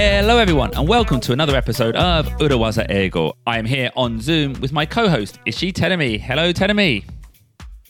[0.00, 3.36] Hello, everyone, and welcome to another episode of Urawaza Ego.
[3.48, 6.20] I am here on Zoom with my co host, Ishi Teremi.
[6.20, 7.02] Hello, Teremi.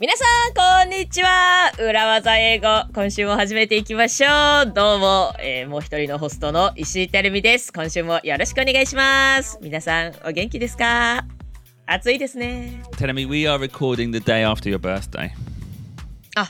[0.01, 1.71] 皆さん、こんにちは。
[1.79, 2.67] 裏技英語。
[2.95, 4.73] 今週も始めていきましょう。
[4.73, 7.71] どうも、えーもう一人のホストの石井てるみです。
[7.75, 9.59] 今週もよろしくお願いします。
[9.61, 11.27] 皆さん、お元気ですか
[11.85, 12.83] 暑いですね。
[12.93, 15.29] Teremi, we are recording the day after your birthday.
[16.37, 16.49] あ、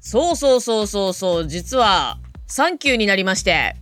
[0.00, 1.46] そうそうそうそうそう。
[1.46, 3.76] 実は、サンキューになりまして、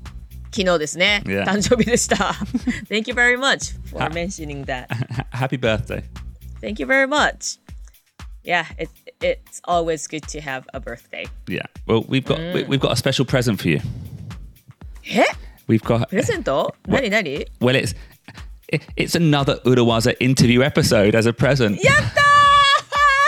[0.56, 1.22] 昨日ですね。
[1.26, 1.46] Yeah.
[1.46, 2.34] 誕生日でした。
[2.90, 4.88] Thank you very much for mentioning that.
[4.92, 6.04] H- happy birthday.
[6.62, 7.58] Thank you very much.
[8.44, 8.90] Yeah, it,
[9.22, 11.26] it's always good to have a birthday.
[11.48, 11.62] Yeah.
[11.88, 13.80] Well, we've got we, we've got a special present for you.
[15.06, 15.26] え
[15.68, 17.96] We've got プレゼント何何 well, it's
[18.68, 21.80] it, it's another Urawaza interview episode as a present.
[21.84, 22.06] やったー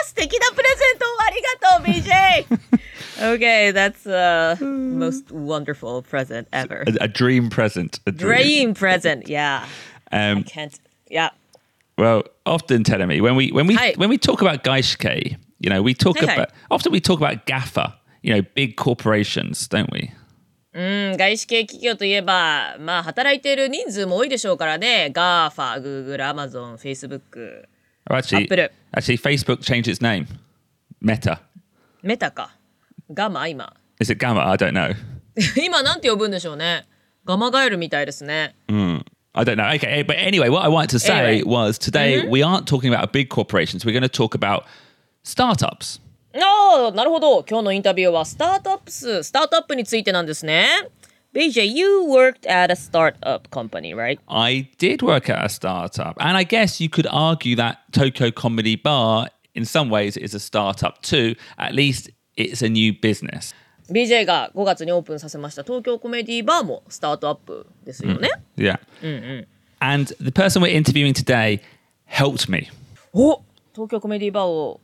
[0.05, 2.73] 素敵なプレゼントありがとう BJ!
[3.19, 6.83] okay, that's the most wonderful present ever.
[6.87, 7.99] A, a dream present.
[8.07, 8.27] A dream.
[8.37, 9.65] Dream present, yeah.
[10.11, 11.29] I Um, can't, yeah.
[11.97, 13.93] Well, often telling me when we when we Hi.
[13.97, 16.33] when we talk about gaishke, you know, we talk Hi, hi.
[16.33, 20.11] about often we talk about gaffer, you know, big corporations, don't we?
[20.75, 20.81] う
[21.13, 25.11] ん、外資系企業といえば、まあ、働いている人数も多いでしょうからね。
[25.13, 27.21] GAFA、Google、Amazon、Facebook、
[28.09, 28.69] Or actually, Apple.
[28.91, 30.25] actually, Facebook changed its name,
[30.99, 31.39] Meta.
[32.01, 32.55] メタか。
[33.11, 33.73] ガマ、今。
[33.99, 34.41] Is it Gamma?
[34.41, 34.95] I don't know.
[35.55, 36.85] 今なんて呼ぶんでしょうね。
[37.25, 38.55] ガマガエルみたいですね。
[39.35, 39.67] I don't know.
[39.79, 41.43] Okay, but anyway, what I wanted to say Anyway.
[41.43, 43.83] was today we aren't talking about big corporations.
[43.85, 44.63] We're going to talk about
[45.23, 45.99] startups.
[46.35, 47.43] ああ、なるほど。
[47.43, 50.67] 今日のインタビューはスタートアップス、スタートアップについてなんですね。
[51.33, 54.19] BJ, you worked at a startup company, right?
[54.27, 58.75] I did work at a startup, and I guess you could argue that Tokyo Comedy
[58.75, 61.35] Bar, in some ways, is a startup too.
[61.57, 63.54] At least it's a new business.
[63.90, 68.30] BJ が5月にオープンさせました東京コメディバーもスタートアップですよね。
[68.56, 68.78] Yeah.
[69.80, 71.60] And the person we're interviewing today
[72.06, 72.68] helped me.
[73.12, 73.42] お
[73.72, 74.80] 東京コメディバーを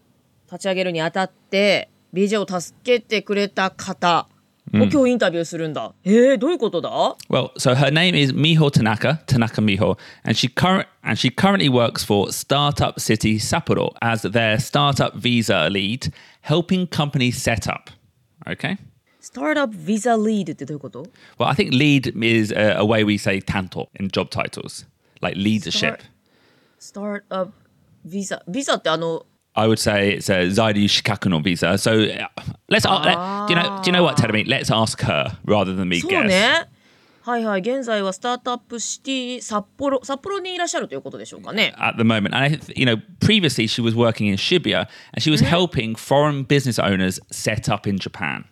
[0.50, 4.28] 立ち上げるにあたって BJ を助けてくれた方
[4.72, 5.92] を今日インタビューするんだ。
[6.04, 6.90] えー、どういうことだ
[7.28, 11.68] Well, so her name is Miho Tanaka, Tanaka Miho, and she current and she currently
[11.68, 17.90] works for Startup City Sapporo as their startup visa lead, helping companies set up.
[18.46, 18.78] Okay.
[19.20, 21.06] Startup visa lead ってどういうこと
[21.38, 24.86] Well, I think lead is a, a way we say tanto in job titles,
[25.20, 26.02] like leadership.
[26.78, 27.52] Start, startup
[28.04, 28.42] visa.
[28.48, 29.24] Visa ってあの
[29.56, 31.78] I would say it's a Zaidi Shikaku no visa.
[31.78, 32.26] So uh,
[32.68, 34.42] let's, uh, let, do you know, do you know what, Teddy?
[34.44, 36.66] Let's ask her rather than me guess.
[37.24, 37.60] はいはい。
[37.62, 41.72] 現在はスタートアップシティ札幌、札幌にいらっしゃるということでしょうかね。
[41.78, 42.26] at the moment.
[42.26, 46.44] And I, you know, previously she was working in Shibuya and she was helping foreign
[46.44, 48.44] business owners set up in Japan.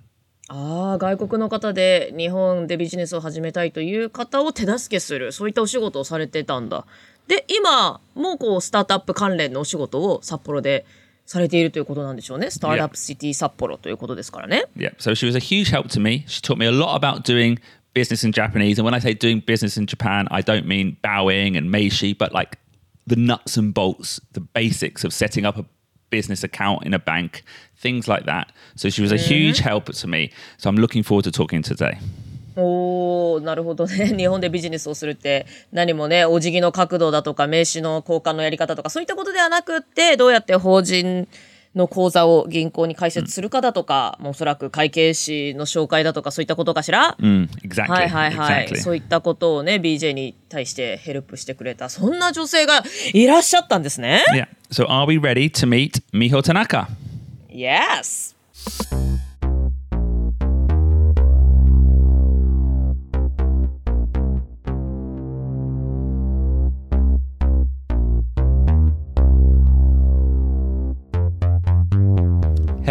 [0.49, 6.87] ああ、外国の方で日本でビジネスを始めたいという方を手助けする、そういったお仕事をされてたんだ。
[7.29, 10.87] で、今もこうスタートアップ関連のお仕事を札幌で
[11.27, 12.51] されているということなんでしょうね。
[12.51, 14.65] スタートアップシティ札幌ということですからね。
[14.77, 14.95] Yeah.
[14.97, 16.25] So she was a huge help to me.
[16.27, 17.59] She taught me a lot about doing
[17.94, 18.78] business in Japanese.
[18.78, 22.32] And when I say doing business in Japan, I don't mean bowing and meishi, but
[22.32, 22.60] like
[23.08, 25.66] the nuts and bolts, the basics of setting up a
[26.10, 27.44] business account in a bank,
[27.76, 28.52] things like that.
[28.76, 30.32] So she was a huge help to me.
[30.58, 31.98] So I'm looking forward to talking today.
[32.60, 41.28] おーなるほどね日本でビジネスをするって何もねお辞儀の角度だとか名刺の交換のやり方とかそういったことではなくってどうやって法人
[41.75, 47.89] の口座を銀行に開設するかだとか、もうおそらく会計士の紹介だとかそういったことかしら、Mm, exactly.
[47.89, 48.77] はいはいはい、exactly.
[48.77, 52.83] そういったことをね BJ に対してヘルプしてくれたそんな女性が
[53.13, 54.49] いらっしゃったんですね？Yeah.
[54.71, 56.89] So are we ready to meet Miho Tanaka?
[57.49, 58.35] Yes!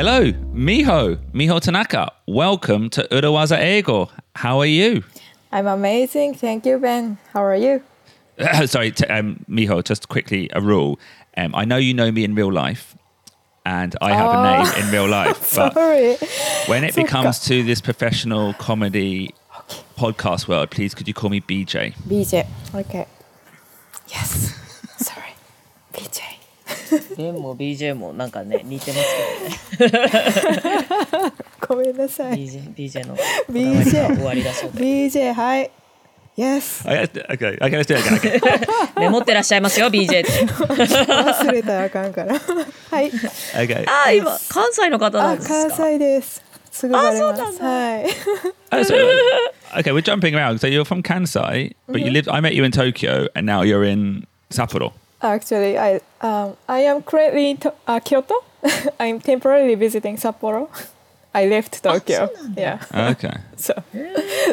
[0.03, 2.12] Hello, Miho, Miho Tanaka.
[2.25, 4.09] Welcome to Urawaza Ego.
[4.36, 5.03] How are you?
[5.51, 6.33] I'm amazing.
[6.33, 7.19] Thank you, Ben.
[7.33, 7.83] How are you?
[8.65, 11.00] Sorry, t- um, Miho, just quickly a rule.
[11.38, 12.95] Um, I know you know me in real life,
[13.63, 14.42] and I have a
[14.74, 16.18] name in real life, but Sorry.
[16.65, 19.36] when it So becomes to this professional comedy
[20.00, 21.94] podcast world, please could you call me BJ?
[22.07, 22.48] BJ.
[22.74, 23.06] Okay.
[24.07, 24.56] Yes.
[24.98, 25.36] Sorry.
[25.94, 26.40] BJ.
[27.17, 31.33] ベンも BJ もなんかね似てますけどね
[31.67, 32.33] ごめんなさい。
[32.33, 33.15] BJ, BJ の
[33.49, 35.71] BJ 終わりだそうで BJ はい。
[36.38, 36.85] Yes。
[36.85, 38.39] Okay, okay, do it again.
[38.39, 38.99] Okay.
[38.99, 42.39] メモってらっしゃいますよ BJ って忘れたらあかんから。
[42.39, 43.11] はい。
[43.11, 43.85] okay.
[43.88, 46.43] ああ今関西の方なあんですか関西です。
[46.71, 47.41] すぐバレます。
[47.41, 48.05] あそうなんだはい。
[48.71, 48.95] Uh, so,
[49.79, 50.59] okay, we're jumping around.
[50.59, 52.29] So you're from Kansai, but you lived.
[52.29, 54.93] I met you in Tokyo, and now you're in Sapporo.
[55.20, 58.34] Actually, I um, I am currently in to- uh, Kyoto.
[59.00, 60.68] I'm temporarily visiting Sapporo.
[61.34, 62.30] I left Tokyo.
[62.56, 62.78] Yeah.
[62.92, 63.74] Okay, So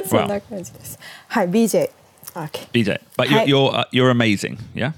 [0.06, 1.00] そんな感じです。
[1.28, 2.68] はい、BJ。Okay.
[2.74, 3.46] BJ, but you're Hi.
[3.46, 4.58] you're, uh, you're amazing.
[4.74, 4.92] Yeah.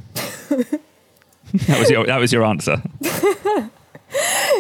[1.68, 2.82] that was your that was your answer.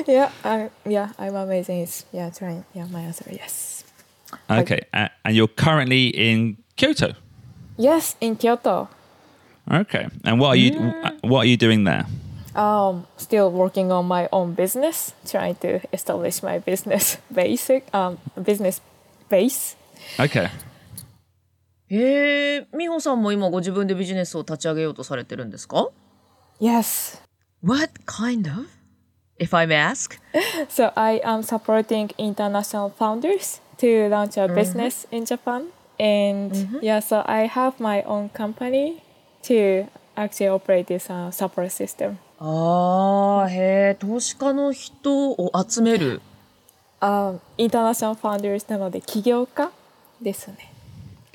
[0.08, 1.82] Yeah, I, yeah, I'm amazing.
[1.82, 2.66] It's, yeah, trying.
[2.74, 3.84] Yeah, my answer yes.
[4.50, 7.14] Okay, uh, and you're currently in Kyoto.
[7.78, 8.90] Yes, in Kyoto.
[9.72, 12.06] Okay, and what are you uh, what are you doing there?
[12.56, 18.82] Um, still working on my own business, trying to establish my business basic um business
[19.30, 19.76] base.
[20.20, 20.50] Okay.
[21.88, 25.90] へえ、美穂さんも今ご自分でビジネスを立ち上げようとされてるんですか
[26.60, 27.22] Yes.
[27.64, 28.68] What kind of?
[29.38, 30.18] If I may ask.
[30.70, 35.68] So I am supporting international founders to launch a business in Japan.
[36.00, 39.02] And yeah, so I have my own company
[39.45, 42.17] to actually operate this uh, support system.
[42.39, 46.21] ああ、へえ、投資家の人を集める。
[47.01, 49.71] Um, international founders なので起業家
[50.21, 50.73] ですね。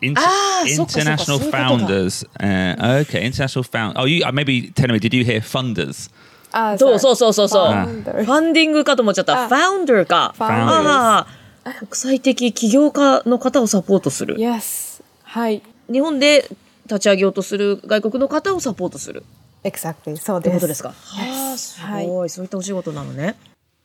[0.01, 1.69] Inter- Ah, international そういうことだ。
[1.69, 2.27] founders.
[2.39, 3.93] Uh, okay, international found.
[3.99, 4.99] Oh, you uh, maybe tell me.
[4.99, 6.11] Did you hear funders?
[6.51, 7.71] あそうそうそうそうそう。
[7.71, 9.43] ファンディングかと思っちゃった。
[9.45, 10.33] あファウンダーか。
[10.39, 11.27] あ
[11.65, 14.35] あ、国際的起業家の方をサポートする。
[14.37, 15.01] Yes.
[15.23, 15.61] はい。
[15.91, 16.47] 日本で
[16.84, 19.24] 立ち上げようとする外国の方をサポートする
[19.62, 20.16] Exactly.
[20.16, 20.56] そうです。
[20.56, 20.88] ってことですか。
[20.90, 22.30] はあ、すはいごい。
[22.30, 23.36] そういったお仕事なのね。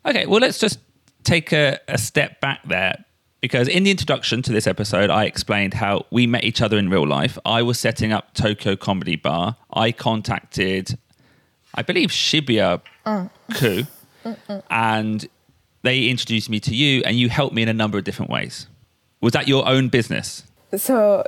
[0.06, 0.80] Okay, well, let's just
[1.24, 3.04] take a, a step back there.
[3.42, 6.90] Because in the introduction to this episode, I explained how we met each other in
[6.90, 7.38] real life.
[7.46, 9.58] I was setting up Tokyo Comedy Bar.
[9.74, 10.98] I contacted,
[11.76, 12.82] I believe, Shibuya
[13.54, 13.84] Ku,
[14.72, 15.28] and
[15.84, 18.68] they introduced me to you, and you helped me in a number of different ways.
[19.22, 20.44] Was that your own business?
[20.76, 21.24] So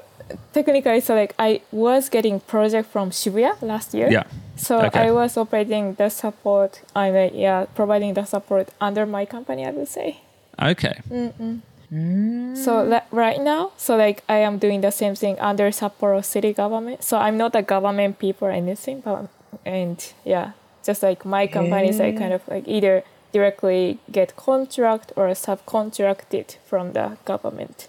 [0.52, 4.10] technically, so like I was getting project from Shibuya last year.
[4.10, 4.24] Yeah.
[4.56, 5.08] So Okay.
[5.08, 6.80] I was operating the support.
[6.94, 9.66] I mean, yeah, providing the support under my company.
[9.66, 10.20] I would say.
[10.60, 11.00] Okay.
[11.10, 12.56] Mm.
[12.56, 16.52] So that right now, so like I am doing the same thing under Sapporo city
[16.54, 17.02] government.
[17.04, 19.28] So I'm not a government people or anything, but
[19.66, 20.52] and yeah,
[20.84, 26.56] just like my company is like kind of like either directly get contract or subcontracted
[26.64, 27.88] from the government.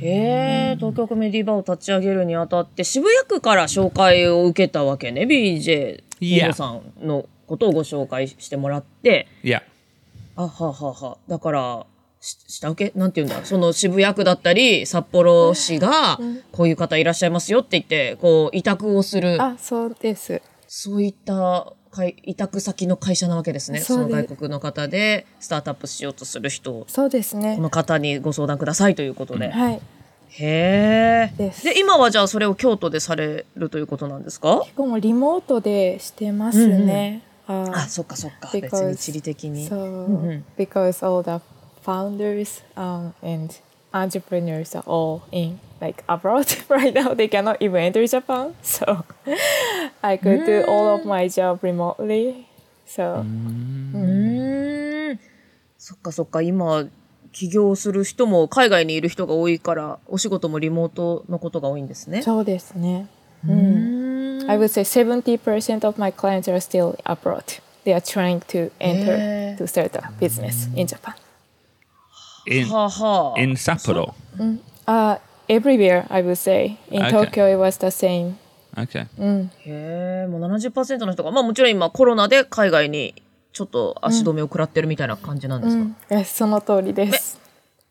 [0.00, 5.22] へえ、東京コメディバーを立ち上げるにあたって、渋谷区から紹介を受けたわけね。
[5.22, 6.02] BJ、
[6.52, 9.28] さんのことをご紹介してもらって.
[10.34, 11.12] あはあはあは。
[11.12, 11.86] あだから、
[12.20, 12.98] し下請け？
[12.98, 13.44] なんて言うんだ？
[13.44, 16.18] その渋谷区だったり、札幌市が、
[16.50, 20.42] こういう方いらっしゃいますよって言って、こう、委託をする、あ、そうです。
[20.66, 21.74] そういった会
[22.24, 23.80] 委託先の会社なわけですね。
[23.80, 27.62] その外国の方で、スタートアップしようとする人を、そうですねこ。
[27.62, 29.50] の方にご相談くださいということで。
[29.50, 29.80] はい。
[30.30, 31.52] へえ。
[31.62, 34.60] で今はじゃあそれを京都でされるということなんですか？
[34.62, 37.22] 結構もうリモートでしてますね。
[37.46, 38.48] ああ、そっかそっか。
[38.52, 39.68] 別に地理的に。
[39.68, 41.44] So うんうん because all the
[41.84, 43.54] founders um, and
[43.92, 48.54] entrepreneurs are all in like abroad right now, they cannot even enter Japan.
[48.62, 49.04] So
[50.02, 52.46] I could do all of my job remotely.
[52.86, 55.18] So うーん。
[55.78, 56.40] そっかそっか。
[56.42, 56.86] 今、
[57.32, 62.22] 起業する人も海外にいる人が多いから、お仕事もリモートのことが多いんですね。
[62.22, 63.08] そうですね。
[63.44, 67.60] うーん I would say 70% of my clients are still abroad.
[67.84, 71.14] They are trying to enter to start a business in Japan.
[72.46, 73.40] In, はあはあ。
[75.48, 76.78] Uh, everywhere, I would say.
[76.90, 77.10] In Okay.
[77.10, 78.34] Tokyo, it was the same.
[78.76, 79.06] Okay.
[79.66, 83.14] へえ、もう70%の人が、まあもちろん今コロナで海外に
[83.52, 87.38] ちょっと足止めを食らってるみたいな感じなんですか、うん、Yes, その通りです。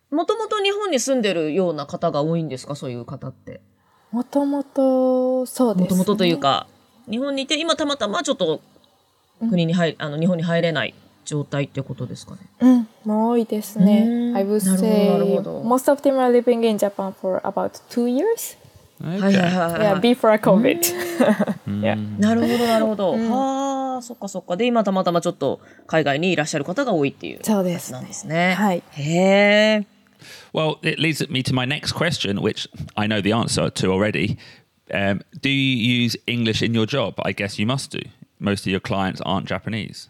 [0.10, 2.76] もともと日本に住んでるような方が多いんですか？
[2.76, 3.62] そういう方って。
[4.12, 5.84] もともとそうです、ね。
[5.84, 6.68] もともとというか、
[7.10, 8.60] 日本にいて、今たまたまちょっと
[9.40, 10.94] 国に入、あの、日本に入れない
[11.26, 12.40] 状態ってことですかね。
[12.62, 14.32] うん、もう多いですうね。
[14.32, 18.58] ん I would say なるほど most of them are living in Japan for about two years.
[19.04, 19.18] Okay.
[19.18, 19.82] はいはいはいはい。
[19.82, 20.80] Yeah, before COVID.
[21.82, 22.20] yeah.
[22.20, 23.14] なるほどなるほど。
[23.14, 24.56] はあ、そっかそっか。
[24.56, 28.54] で、今たまたまちょっと海外にいらっしゃる方が多いっていうそうですねなんですね。
[28.54, 29.14] はいへ
[29.82, 29.86] え。
[30.54, 34.38] Well, it leads me to my next question, which I know the answer to already.
[34.94, 37.16] Um, do you use English in your job?
[37.24, 38.02] I guess you must do.
[38.40, 40.10] Most of your clients aren't Japanese.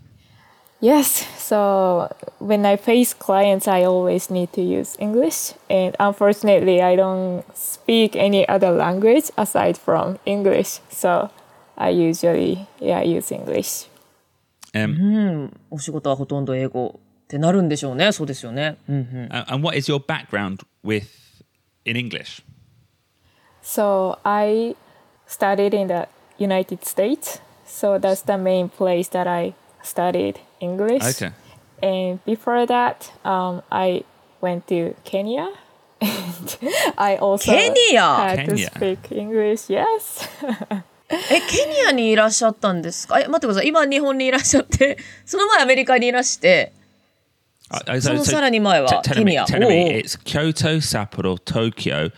[0.80, 1.24] Yes.
[1.38, 7.44] So when I face clients, I always need to use English, and unfortunately, I don't
[7.54, 10.80] speak any other language aside from English.
[10.90, 11.30] So
[11.78, 13.88] I usually yeah use English.
[14.74, 15.60] Um, うん。
[15.70, 18.12] お仕事はほとんど英語ってなるんでしょうね。
[18.12, 18.76] そうですよね。
[18.88, 19.28] うんうん。
[19.32, 21.06] a- And what is your background with
[21.86, 22.42] in English?
[23.62, 24.76] So I
[25.26, 26.06] studied in the
[26.38, 27.40] United States.
[27.64, 31.02] So that's the main place that I studied English.
[31.02, 31.32] Okay.
[31.82, 34.04] And before that, um, I
[34.40, 35.48] went to Kenya.
[36.00, 36.58] And
[36.98, 38.00] I also Kenya?
[38.02, 38.70] had to Kenya.
[38.74, 39.68] speak English.
[39.72, 40.28] Yes.
[41.08, 43.68] え、ケニアにいらっしゃったんですかえ、待ってください。
[43.68, 46.72] 今日本にいらっしゃって、その前アメリカにいらして、
[47.70, 49.44] Uh, uh, そのさらに前は t- ケ tell ニ me, ア。
[49.44, 52.12] tell おう me, おう it's Kyoto, Sapporo, Tokyo,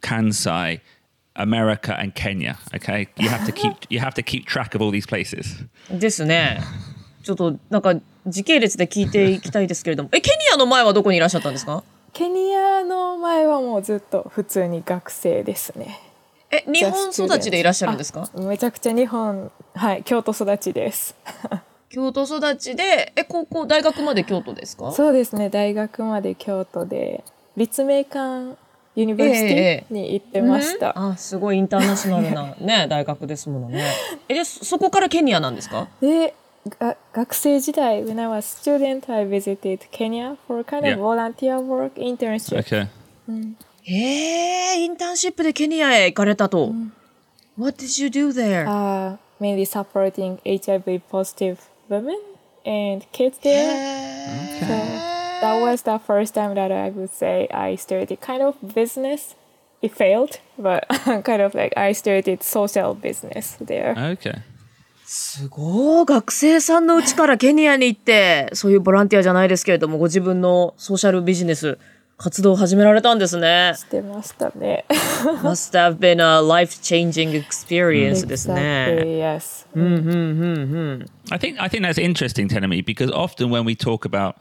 [0.00, 0.80] Kansai,
[1.34, 2.56] America, and Kenya.
[2.74, 5.66] Okay, you have to keep you have to keep track of all these places.
[5.90, 6.60] ですね。
[7.23, 7.95] ちょっとなんか
[8.27, 10.09] 時系列で聞いていきたいですけれども。
[10.11, 11.83] え、ケニアの前はどこにいらっしゃったんですか？
[12.13, 15.99] ケニアの前はもうずっと普通に学生ですね。
[16.51, 18.29] え、日本育ちでいらっしゃるんですか？
[18.35, 21.15] あめちゃくちゃ日本、はい、京都育ちです。
[21.89, 24.91] 京都育ちで、え、高校、大学まで京都ですか？
[24.91, 27.23] そうですね、大学まで京都で、
[27.57, 28.55] 立命館
[28.95, 30.93] University に行ってました。
[30.97, 33.83] あ、すごいインターナショナルなね、大学ですものね。
[34.27, 35.87] え、で、そそこからケニアなんですか？
[36.01, 36.33] で、が
[37.12, 40.94] 学生時代、when I was student, I visited Kenya for kind Yeah.
[40.94, 42.58] of volunteer work, internship.
[42.58, 42.88] Okay.
[43.88, 46.72] えー、インターンシップでケニアへ行かれたと。
[47.56, 48.66] What did you do there?
[48.66, 51.58] Uh, mainly supporting HIV positive
[51.88, 52.16] women
[52.64, 53.70] and kids there.
[54.60, 54.66] So
[55.40, 59.36] that was the first time that I would say I started kind of business.
[59.82, 60.84] It failed, but
[61.24, 63.94] kind of like I started social business there.
[63.96, 64.42] Okay.
[65.13, 71.77] すごい学生さんのうちからケニアに行って、そういうボランティアじゃないですけれども、ご自分のソーシャルビジネス、
[72.17, 73.73] 活動を始められたんですね。
[73.75, 74.85] してましたね。
[75.43, 79.03] Must have been a life-changing experience ですね。
[79.03, 79.67] Exactly, yes.
[81.29, 84.35] I think I think that's interesting, Tenemi, because often when we talk about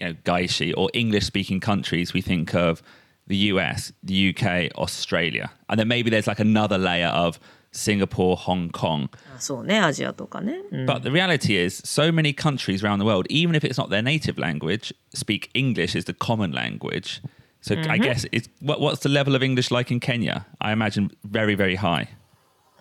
[0.00, 2.82] you know Gaishi or English-speaking countries, we think of
[3.28, 7.38] the US, the UK, Australia, and then maybe there's like another layer of
[7.75, 9.09] Singapore, Hong Kong.
[9.39, 10.61] そうね、アジアとかね。
[10.71, 14.03] うん But the reality is, so many countries around the world, even if it's not their
[14.03, 17.21] native language, speak English as the common language.
[17.61, 20.47] So I guess it's what, what's the level of English like in Kenya?
[20.59, 22.09] I imagine very, very high.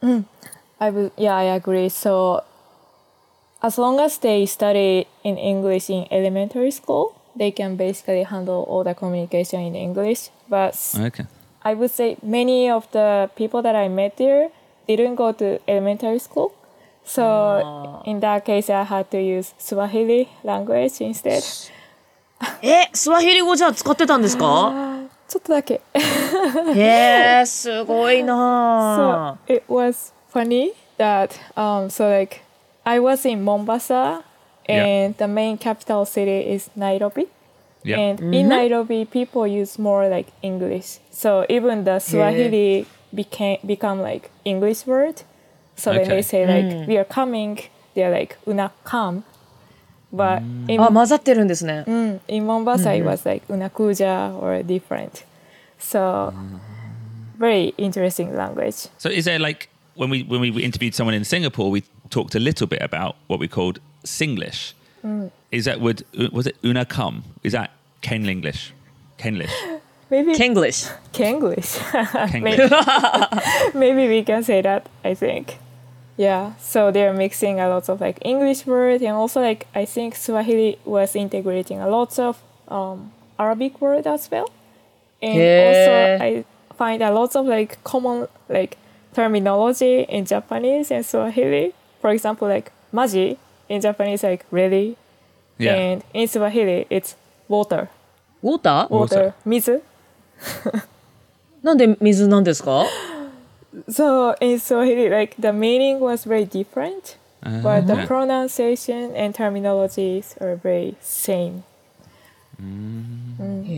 [0.02, 1.90] I will, yeah, I agree.
[1.90, 2.42] So,
[3.62, 8.83] as long as they study in English in elementary school, they can basically handle all
[8.83, 10.30] the communication in English.
[10.49, 11.26] But Okay.
[11.62, 14.49] I would say many of the people that I met there
[14.87, 16.52] didn't go to elementary school.
[17.04, 21.42] So, in that case, I had to use Swahili language instead.
[22.62, 24.73] え、スワヒリ語じゃあ使ってたんですか
[25.28, 25.80] ちょっとだけ。
[26.75, 32.40] へえ、すごいな so it was funny that um so like
[32.85, 34.23] I was in Mombasa
[34.69, 34.85] Yeah.
[35.09, 37.26] and the main capital city is Nairobi.
[37.83, 37.99] Yeah.
[37.99, 41.00] And in Nairobi people use more like English.
[41.11, 45.23] So even the Swahili became become like English word.
[45.76, 46.16] So when Okay.
[46.16, 47.59] they say like we are coming,
[47.95, 49.23] they're like una come.
[50.12, 51.85] But in あ、混ざってるんですね。
[51.87, 55.25] Mm, in Mombasa, it was like unakuja or different.
[55.78, 56.33] So,
[57.38, 58.88] very interesting language.
[58.99, 62.40] So is there like when we when we interviewed someone in Singapore, we talked a
[62.40, 64.75] little bit about what we called Singlish.
[65.50, 67.23] Is that would was it Una Cum?
[67.42, 67.71] Is that
[68.02, 68.73] Kenlish?
[69.19, 69.74] Kenlish.
[70.09, 70.91] Maybe Kenglish.
[71.13, 71.79] Kenglish.
[72.41, 74.88] Maybe, maybe we can say that.
[75.03, 75.57] I think.
[76.17, 76.53] Yeah.
[76.59, 80.77] So they're mixing a lot of like English words and also like I think Swahili
[80.85, 84.50] was integrating a lot of um, Arabic word as well.
[85.21, 86.17] And yeah.
[86.19, 86.45] also I
[86.75, 88.77] find a lot of like common like
[89.13, 91.74] terminology in Japanese and Swahili.
[92.00, 94.97] For example, like maji in Japanese, like really,
[95.57, 95.74] yeah.
[95.74, 97.15] and in Swahili, it's
[97.47, 97.89] water.
[98.41, 98.88] Water.
[98.89, 98.89] Water.
[98.89, 99.33] water.
[99.45, 99.81] Mizu.
[101.63, 102.86] なんで水なんですか
[103.89, 107.18] So in Swahili, like the meaning was very different,
[107.62, 111.63] but the pronunciation and terminologies are very same.
[113.68, 113.74] へ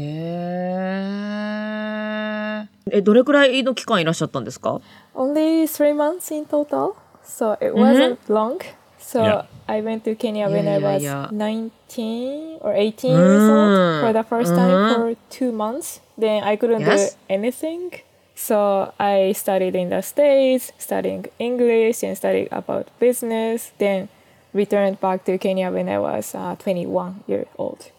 [2.92, 2.98] え。
[2.98, 4.80] え、どれくらいの期間いらっしゃったんですか
[5.16, 6.94] Only three months in total,
[7.26, 8.60] so it wasn't long.
[9.00, 9.46] So Yeah.
[9.68, 11.28] I went to Kenya when Yeah, I was yeah.
[11.32, 16.00] 19 or 18 years old for the 1st time for two months.
[16.18, 17.12] Then I couldn't Yes.
[17.12, 17.92] do anything.
[18.36, 23.72] So I studied in the States, studying English and studying about business.
[23.78, 24.10] Then
[24.54, 27.92] returned back to Kenya when I was uh, 21 years old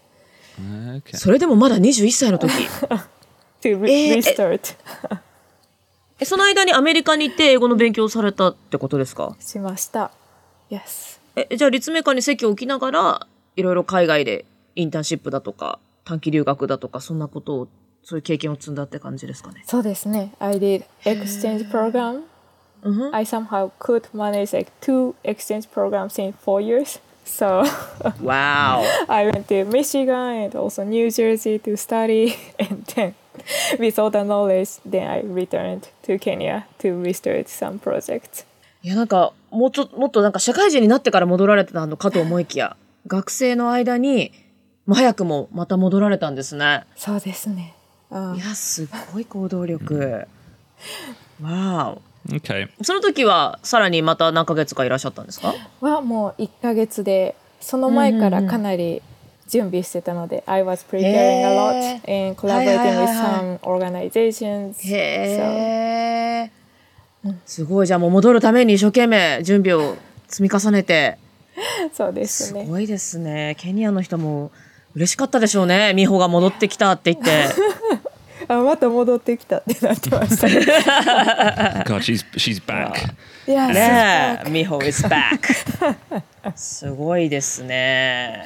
[0.59, 1.17] Okay.
[1.17, 2.51] それでもまだ21歳の時。
[3.63, 4.75] to re- え restart.
[6.21, 10.11] え、その間にアメリカに行って英語の勉強をされたってことですかしました。
[10.71, 11.18] Yes.
[11.51, 13.27] え、じゃあ立命館に席を置きながら、
[13.57, 17.69] いろいろ海外でインターンシップだとか、短期留学だとか、そんなことを
[18.03, 19.63] そういう経験を積んだって感じですかね。
[19.67, 20.33] そうですね。
[20.39, 22.23] I did exchange program.
[23.13, 27.01] I somehow could manage like two exchange programs in four years.
[27.25, 27.63] So
[28.23, 28.85] Wow!
[29.09, 33.15] I went to Michigan and also New Jersey to study, and then
[33.79, 38.45] with all the knowledge, then I returned to Kenya to restart some projects.
[38.83, 44.33] いや、なんか、もうちょ、もっとなんか社会人になってから戻られてたのかと思いきや、学生の間に、
[44.91, 46.85] 早くもまた戻られたんですね。
[46.97, 47.75] そうですね。
[48.11, 50.27] あいや、すごい行動力。
[51.43, 52.03] わお。
[52.31, 52.69] Okay.
[52.83, 55.55] その時は、さらにまた何ヶ月かいらっしゃったんですか？
[55.81, 59.03] はもう1ヶ月で、その前からかなり
[59.49, 64.75] 準備してたので、I was preparing a lot and collaborating with はい some organizations.
[64.95, 66.58] へえ。
[67.47, 67.87] すごい。
[67.87, 69.97] じゃあもう戻るために一生懸命準備を
[70.29, 71.19] 積み重ねて。
[71.93, 72.67] そうですすね。
[72.67, 73.57] ごいですね。
[73.59, 74.51] ケニアの人も
[74.95, 75.93] 嬉しかったでしょうね。
[75.95, 77.31] 美穂が戻ってきたって言って。
[78.49, 80.47] あ、また戻ってきたってなってました。
[81.85, 82.95] God, she's she's back.
[83.47, 85.39] いや、ねえ、美穂 is back。
[86.57, 88.45] すごいですね。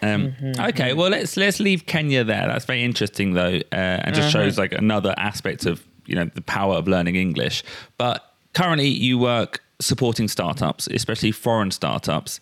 [0.00, 2.46] Um, okay, well let's let's leave Kenya there.
[2.46, 6.42] That's very interesting though, uh, and just shows like another aspect of you know the
[6.42, 7.62] power of learning English.
[7.98, 8.22] But
[8.54, 12.40] currently, you work supporting startups, especially foreign startups.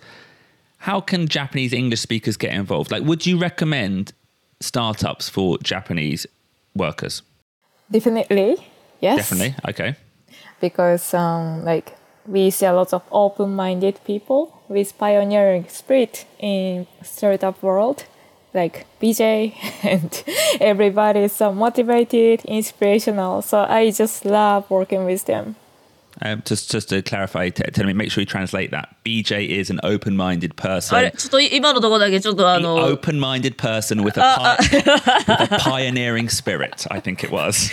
[0.78, 2.90] How can Japanese English speakers get involved?
[2.90, 4.12] Like, would you recommend
[4.60, 6.26] startups for Japanese
[6.76, 7.22] workers?
[7.90, 8.56] Definitely.
[9.00, 9.16] Yes.
[9.16, 9.54] Definitely.
[9.68, 9.96] Okay.
[10.60, 17.62] because um, like we see a lot of open-minded people with pioneering spirit in startup
[17.62, 18.04] world
[18.54, 20.24] like bj and
[20.60, 23.42] everybody is so motivated inspirational.
[23.42, 25.56] So i just love working with them
[26.22, 28.90] Um, just just to clarify, t- tell me, make sure you translate that.
[29.04, 31.02] BJ is an open-minded あ person.
[31.02, 36.86] れ、ちょっと今のところだけちょっとあ An の、open-minded person with a, pi- with a pioneering spirit.
[36.92, 37.72] I think it was.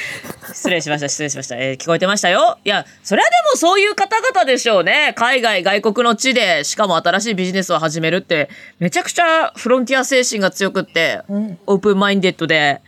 [0.54, 1.56] 失礼しました、失礼しました。
[1.58, 2.58] えー聞こえてましたよ。
[2.66, 5.14] いや、それはでもそういう方々でしょうね。
[5.16, 8.50] 海外、外国の地で、しかも新しいビジネスを始めるって、
[8.80, 11.22] めちゃくちゃフロンティア精神が強くって、
[11.68, 12.82] オープンマインデッドで、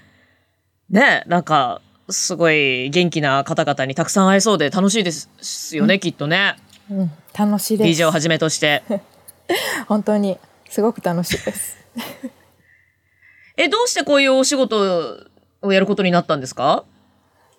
[0.90, 6.56] ね、なんか、すごい元気な方々にたくさん会えそうで楽しいですよね、きっとね。
[7.38, 8.02] 楽しいです。
[8.02, 8.84] DJ をはじめとして。
[9.88, 10.38] 本当に
[10.70, 11.78] すごく楽しいです。
[13.56, 15.28] え、どうしてこういうお仕事
[15.62, 16.84] をやることになったんですか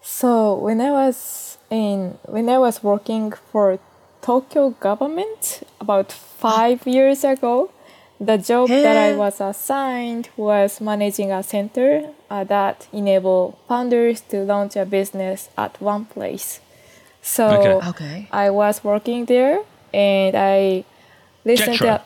[0.03, 3.79] ？So when I was in when I was working for
[4.21, 6.07] Tokyo government about
[6.41, 7.71] five years ago,
[8.24, 9.16] the job that I Hey.
[9.16, 15.82] was assigned was managing a center uh, that enable founders to launch a business at
[15.82, 16.60] one place.
[17.22, 17.88] So Okay.
[17.90, 18.28] Okay.
[18.32, 19.60] I was working there
[19.94, 20.84] and I
[21.46, 21.98] listened Jetro.
[21.98, 22.02] to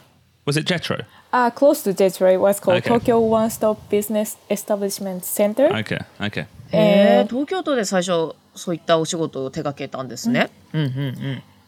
[0.45, 1.06] Was it Jetro?
[1.32, 2.32] uh, close to Jetro.
[2.32, 2.89] It was called Okay.
[2.89, 5.67] Tokyo One Stop Business Establishment Center.
[5.73, 5.99] Okay.
[6.19, 6.45] Okay.
[6.75, 10.49] えー、東京都で最初そういったお仕事を手掛けたんですね。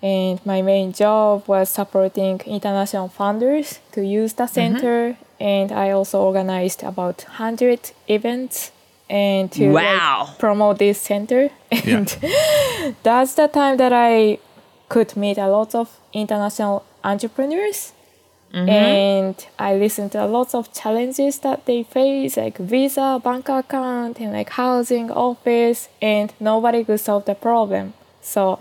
[0.02, 4.54] And my main job was supporting international founders to use the mm-hmm.
[4.54, 5.16] center.
[5.38, 8.72] And i also organized about 100 events
[9.08, 11.50] and to like, promote this center.
[11.70, 12.08] And
[13.02, 14.38] that's the time that i
[14.88, 17.92] could meet a lot of international entrepreneurs.
[18.52, 18.68] Mm-hmm.
[18.68, 24.18] And i listened to a lot of challenges that they face like visa bank account
[24.18, 25.88] and like housing office.
[26.00, 28.59] And nobody could solve the problem so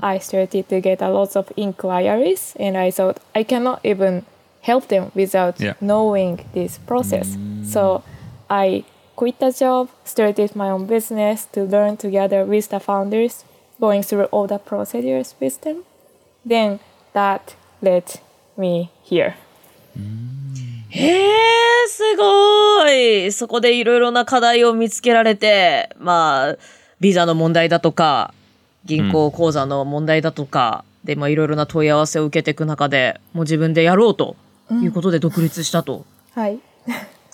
[0.00, 4.24] I started to get a lot of inquiries, and I thought I cannot even
[4.62, 5.74] help them without Yeah.
[5.80, 7.36] knowing this process.
[7.70, 8.02] So
[8.48, 13.44] I quit the job, started my own business to learn together with the founders,
[13.78, 15.84] going through all the procedures with them.
[16.46, 16.78] Then
[17.12, 17.40] that
[17.82, 18.04] led
[18.56, 19.34] me here.
[20.88, 23.32] へえ、すごい。
[23.32, 26.56] そこでいろいろな課題を見つけられて、まあ、
[27.00, 28.32] ビザの問題だとか、
[28.85, 34.35] 銀行口座の問題だとか、で、まあ、いろいろな問い合わせを受けていく中で、もう自分でやろうと
[34.71, 36.05] いうことで独立したと。
[36.35, 36.59] Hi.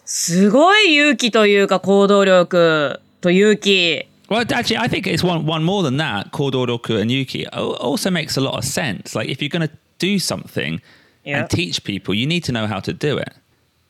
[0.05, 4.05] すごい勇気というか行動力と勇気。
[4.29, 6.31] Well, actually, I think it's one one more than that.
[6.31, 9.15] Kodoroku and Yuki Al- also makes a lot of sense.
[9.17, 10.81] Like if you're going to do something
[11.23, 11.39] Yeah.
[11.41, 13.33] and teach people, you need to know how to do it.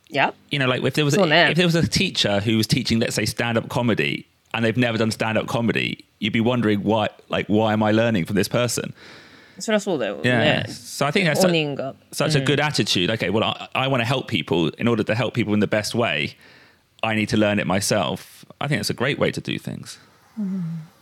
[0.09, 2.99] いや、You know, like if there was a, if there was a teacher who was teaching,
[2.99, 6.82] let's say, stand up comedy, and they've never done stand up comedy, you'd be wondering
[6.82, 8.92] why, like, why am I learning from this person?
[9.58, 10.38] そりゃそうだよ Yeah.
[10.38, 10.64] ね。
[10.68, 11.94] So I think that's 本 su- 人が。
[12.12, 13.10] such a good attitude.
[13.12, 14.70] Okay, well, I, I want to help people.
[14.78, 16.36] In order to help people in the best way,
[17.02, 18.44] I need to learn it myself.
[18.58, 19.98] I think it's a great way to do things.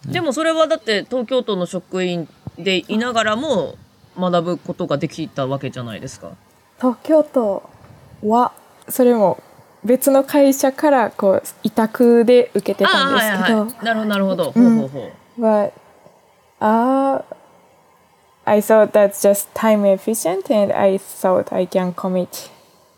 [0.07, 3.77] でもそれはだって東京都の職員でいながらも
[4.19, 6.33] 学ぶことができたわけじゃないですか。
[6.79, 7.69] 東京都
[8.25, 8.53] は
[8.89, 9.41] それも
[9.85, 13.85] 別の会社からこう委託で受けてたんですけど、い。
[13.85, 14.51] なるほど、なるほど。
[14.53, 15.13] ほうほうほう。
[15.41, 15.73] but
[16.61, 17.23] uh,
[18.45, 22.51] I thought that's just time efficient, and I thought I can commit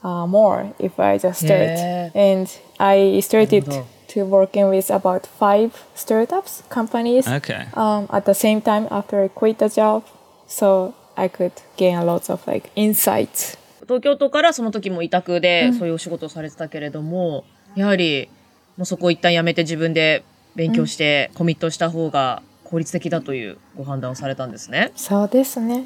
[0.02, 1.76] uh, more if I just start.
[1.76, 2.10] Yeah.
[2.14, 3.84] And I started Wow.
[4.08, 7.66] to working with about five startups companies Okay.
[7.74, 10.04] um, at the same time after I quit the job,
[10.46, 13.56] so I could gain a lot of like insights.
[13.87, 17.45] 東京都からその時も委託でそういうお仕事をされてたけれども、
[17.75, 18.29] やはり
[18.77, 20.23] もうそこを一旦やめて自分で
[20.55, 24.91] 勉強してコミットした方が効率的だというご判断をされたんですね。
[24.95, 25.85] そうですね。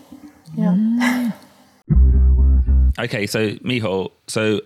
[0.55, 0.73] Yeah.
[2.97, 4.62] Okay, so Miho, so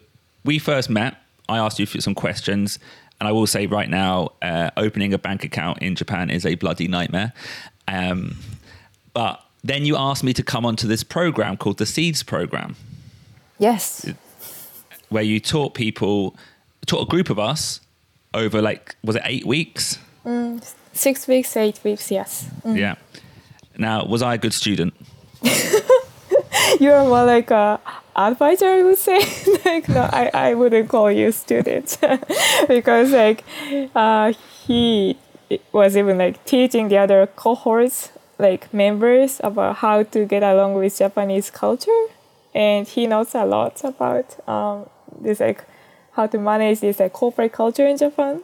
[0.46, 1.16] we first met.
[1.50, 2.80] I asked you for some questions,
[3.20, 6.56] and I will say right now, uh, opening a bank account in Japan is a
[6.56, 7.34] bloody nightmare.
[7.88, 8.38] Um,
[9.14, 12.76] but then you asked me to come onto this program called the Seeds Program,
[13.60, 14.06] Yes.
[15.10, 16.36] where you taught people,
[16.86, 17.80] taught a group of us
[18.34, 20.00] over like was it eight weeks?
[20.94, 22.50] Six weeks, eight weeks, yes.
[22.66, 22.96] Yeah.
[23.78, 24.94] Now, was I a good student?
[26.80, 27.80] You're more like a
[28.16, 29.20] advisor, I would say.
[29.66, 31.98] like, no, I, I wouldn't call you student
[32.68, 33.44] because like
[33.96, 34.34] uh,
[34.66, 35.18] he
[35.72, 40.98] was even like teaching the other cohorts, like members, about how to get along with
[40.98, 42.06] Japanese culture,
[42.56, 44.86] and he knows a lot about um,
[45.22, 45.64] this like
[46.14, 48.42] how to manage this like corporate culture in Japan,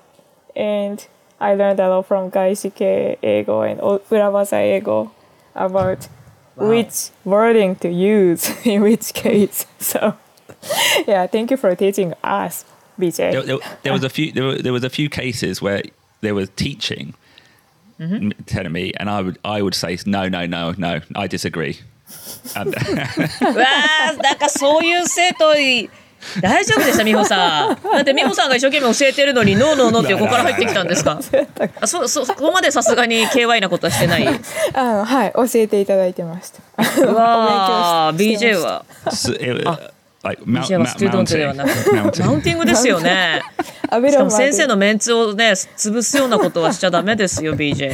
[0.55, 1.05] and
[1.39, 5.11] I learned a lot from Gaishike Ego and O- Ego Eigo
[5.55, 6.07] about
[6.55, 9.65] which wording to use in which case.
[9.79, 10.17] So,
[11.07, 12.65] yeah, thank you for teaching us,
[12.99, 13.31] BJ.
[13.31, 15.81] there, there, there was a few there, were, there was a few cases where
[16.21, 17.13] there was teaching
[17.99, 21.79] m- telling me and I would I would say no no no no I disagree
[22.55, 23.65] うわ
[24.09, 25.89] あ、なんかそういう生徒い
[26.41, 27.81] 大丈夫でした美穂さん。
[27.81, 31.19] だって美穂さんが一生懸命教えてるのにノーノーノーって横から入ってきたんですか？
[31.79, 34.27] あ、そそそこまでさすがに KY なことはしてない。
[34.27, 36.61] あのはい、教えていただいてました。
[37.09, 39.91] うわあ、BJ まは？so it was,
[40.22, 42.42] like mount, BJ は mount, スチュードントではなく mounting, マウン mounting.
[42.42, 43.42] ティングですよね。
[43.62, 43.96] した。
[43.96, 47.92] あしかも先生のメンツをね潰すようなことはしちゃダメですよ BJ。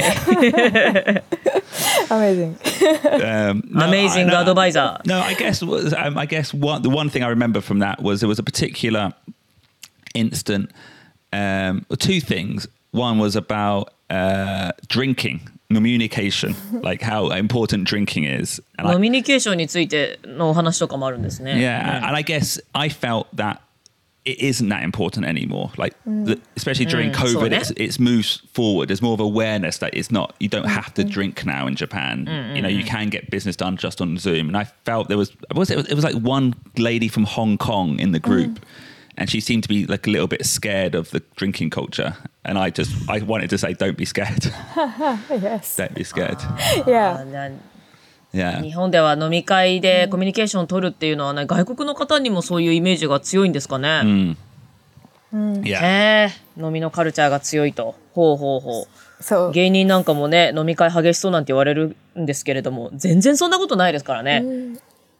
[2.09, 2.55] Amazing.
[3.21, 4.99] Um, no, Amazing I- no, advisor.
[5.05, 8.01] No, I guess was um, I guess one the one thing I remember from that
[8.01, 9.13] was there was a particular
[10.13, 10.71] instant.
[11.33, 12.67] Um, or two things.
[12.91, 15.39] One was about uh, drinking,
[15.73, 18.61] communication, like how important drinking is.
[18.77, 21.53] And I, ノミニケーションについてのお話とかもあるんですね。
[21.53, 23.59] Yeah, and I guess I felt that
[24.23, 25.71] it isn't that important anymore.
[25.77, 27.57] Like, the, especially during Mm, so COVID, ne?
[27.57, 28.87] it's, it's moved forward.
[28.87, 30.35] There's more of awareness that it's not.
[30.39, 32.27] You don't have to drink now in Japan.
[32.55, 34.47] You know, you can get business done just on Zoom.
[34.47, 37.99] And I felt there was was it, it was like one lady from Hong Kong
[37.99, 38.59] in the group.
[39.18, 42.58] And she seemed to be like a little bit scared of the drinking culture, and
[42.58, 44.52] I just I wanted to say, "Don't be scared,
[45.30, 45.76] yes.
[45.76, 46.36] don't be scared."
[46.86, 47.24] あ
[48.32, 48.60] Yeah.
[48.60, 54.36] 日本では飲み会でコミュニケーションを取るっていうのはね外国の方にもそういうイメージが強いんですかね。
[55.32, 55.78] yeah.
[55.80, 57.94] へえ飲みのカルチャーが強いと。
[58.12, 59.22] ほうほうほう。
[59.22, 59.52] そう。
[59.52, 64.44] 芸人なんかもね飲み会激しそうなんて言われるんですけれども全然そんなことないですからね。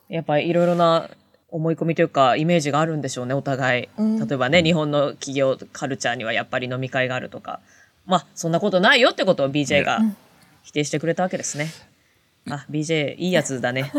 [0.09, 1.09] やっぱりいろいろな
[1.49, 3.89] 思い込みというかイメージがあるんでしょうねお互い。
[3.99, 7.61] 例えばね日本の企業カルチャーにはやっぱり飲み会があるとか
[8.05, 10.01] まあそんなことないよってことを BJ が
[10.63, 11.71] 否定してくれたわけですね。
[12.51, 13.93] あ BJ いいやつだね。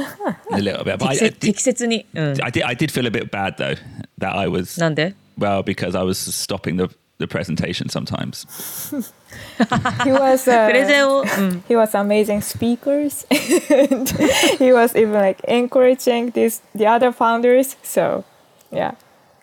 [0.51, 0.97] a little bit.
[0.97, 2.05] But 適 I, 切適切に。
[2.13, 2.27] うん。
[2.43, 3.77] I did I did feel a bit bad though
[4.19, 8.46] that I was なんで？Well because I was stopping the the presentation sometimes.
[10.04, 10.46] He was.
[10.48, 11.24] Uh, プレゼンを、うん、
[11.68, 14.06] he was amazing speakers and
[14.58, 18.24] he was even like encouraging this the other founders so
[18.72, 18.94] yeah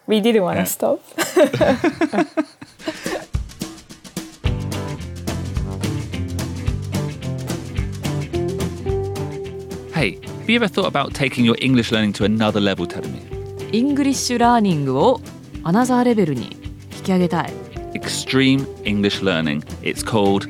[0.07, 0.65] we didn't want to Yeah.
[0.65, 0.99] stop
[9.93, 13.27] Hey, have you ever thought about taking your English learning to another level, Tadami?
[13.71, 15.19] イングリッシュラーニングを
[15.63, 16.57] アナザーレベルに
[16.97, 17.53] 引き上げたい。
[17.94, 19.62] Extreme English learning.
[19.82, 20.48] It's called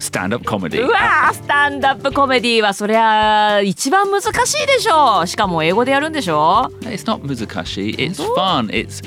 [0.00, 0.80] stand-up comedy.
[0.82, 7.96] うわースタンダップコメディはそりゃ一番難しいでしょしかも英語でやるんでしょ It's not muzakashi.
[7.96, 8.68] It's fun.
[8.70, 9.02] It's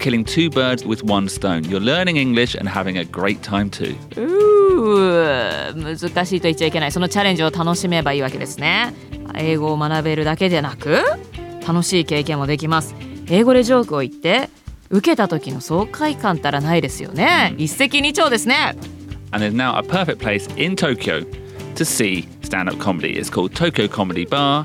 [0.00, 1.62] killing two birds with one stone.
[1.64, 3.94] You're learning English and having a great time too.
[5.74, 8.94] 難しいと言っちゃいけないそのチャレンジを楽しめばいいわけですね
[9.36, 11.02] 英語を学べるだけでなく
[11.66, 12.94] 楽しい経験もできます
[13.28, 14.48] 英語でジョークを言って
[14.92, 18.76] 受けた時の爽快感たらないですよね一石二鳥ですね
[19.32, 21.24] And there's now a perfect place in Tokyo
[21.76, 23.16] to see stand-up comedy.
[23.18, 24.64] It's called Tokyo Comedy Bar.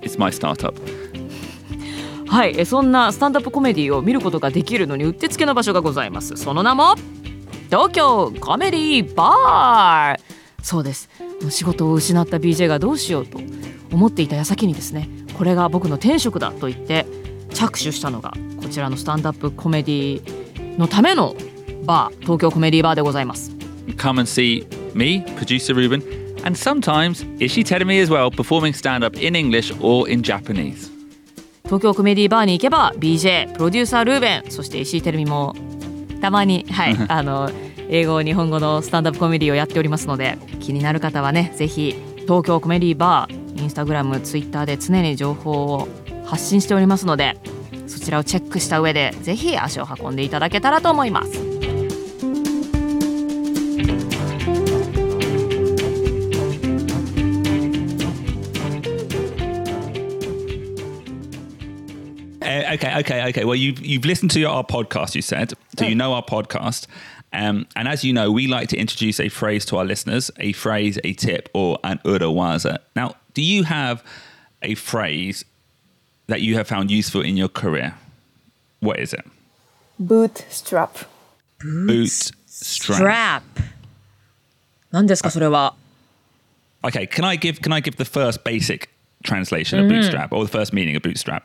[0.00, 0.74] It's my startup.
[2.26, 6.94] はいえそんなスタンダップコメディを見ることができるのにうってつけの場所がございますその名も
[7.66, 10.20] 東京コメディバー
[10.62, 11.08] そうです
[11.50, 13.38] 仕事を失った BJ がどうしようと
[13.92, 15.08] 思っていた矢先にですね
[15.38, 17.06] これが僕の天職だと言って
[17.54, 18.32] 着手したのが
[18.66, 21.36] こちらのスタンダップコメディのための
[21.84, 23.52] バー東京コメディバーでございます。
[23.96, 26.02] Come and see me, producer Ruben,
[26.44, 30.90] and sometimes Ishi Terumi as well, performing stand up in English or in Japanese?
[31.66, 35.54] 東京コメディバーに行けば BJ プロデューサールーベンそして石井テレビも
[36.20, 37.48] たまにはいあの
[37.88, 45.86] 英語日本語のスタンダップコメディをやっておりますので気になる方はねぜひ東京コメディバーインスタグラムツイッターで常に情報を
[46.24, 47.38] 発信しておりますので
[47.87, 51.51] そちらをチェックした上でぜひ足を運んでいただけたらと思います
[62.43, 63.45] Uh, okay, okay, okay.
[63.45, 65.15] Well, you've you've listened to our podcast.
[65.15, 66.87] You said, so you know our podcast.
[67.31, 70.51] Um, and as you know, we like to introduce a phrase to our listeners, a
[70.51, 72.79] phrase, a tip, or an urawaza.
[72.95, 74.03] Now, do you have
[74.61, 75.45] a phrase
[76.27, 77.93] that you have found useful in your career?
[78.79, 79.25] What is it?
[79.99, 80.97] Bootstrap.
[81.63, 82.41] Bootstrap.
[82.61, 83.43] strap
[84.91, 85.75] 何ですかそれは
[86.83, 88.89] Okay, can I give can I give the first basic
[89.23, 91.43] translation of bootstrap or the first meaning of bootstrap?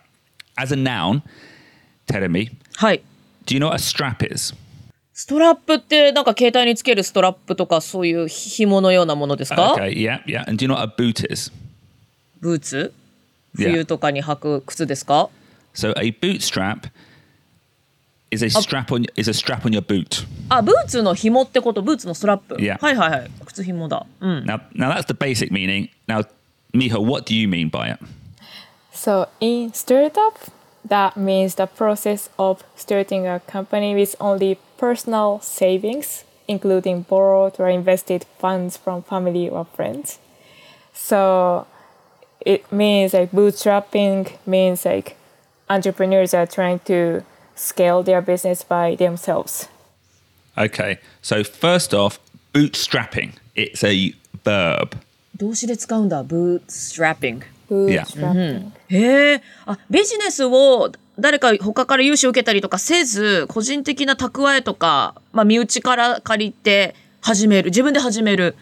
[0.57, 1.23] As a noun,
[2.07, 3.03] Teremi, はい
[3.45, 4.55] do you know what a strap is?
[5.13, 10.45] ストラップってなんか携帯につけるストラップとかそういう紐のようなものですか、 Okay, yeah, yeah.
[10.49, 11.53] And do you know what a boot is?
[12.41, 13.00] ブーツ Yeah.
[13.55, 15.31] 冬とかに履く靴ですか
[15.75, 16.89] So a bootstrap
[18.31, 20.27] is a strap on is a strap on your boot.
[20.49, 22.79] あブーツの紐ってことブーツのストラップ、 Yeah.
[22.81, 25.89] はいはいはい靴紐だうん Now, now that's the basic meaning.
[26.09, 26.27] Now,
[26.75, 27.99] Miho, what do you mean by it?
[28.93, 30.35] So in startup,
[30.89, 37.69] that means the process of starting a company with only personal savings, including borrowed or
[37.69, 40.19] invested funds from family or friends.
[40.95, 41.67] So
[42.46, 45.16] it means like bootstrapping means like
[45.70, 47.24] entrepreneurs are trying to
[47.56, 49.68] scale their business by themselves.
[50.58, 52.20] Okay, so first off,
[52.54, 53.34] bootstrapping.
[53.56, 54.98] It's a verb.
[55.38, 58.72] 動詞で使うんだブーツストラッピング Bootstrapping.
[58.90, 68.56] へえあビジネスを誰か他から融資を受けたりとかせず個人的な蓄えとか、まあ、身内から借りて始める自分で始める、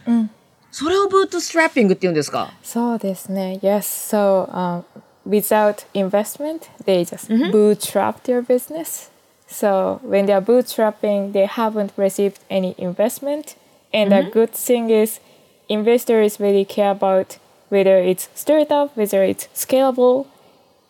[0.71, 3.61] それをブートストラッピングって言うんですかそうですね。
[3.63, 3.87] Yes.
[3.87, 4.85] So um,
[5.25, 9.09] without investment, they just bootstrap their business.
[9.47, 13.55] So when they are bootstrapping, they haven't received any investment.
[13.93, 15.21] And the good thing is,
[15.69, 20.27] investors really care about whether it's startup, whether it's scalable.